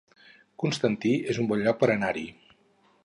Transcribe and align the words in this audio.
Constantí 0.63 1.11
es 1.33 1.41
un 1.43 1.49
bon 1.51 1.61
lloc 1.67 1.79
per 1.85 1.91
anar-hi 1.97 2.25